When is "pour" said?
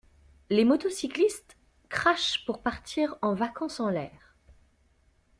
2.47-2.63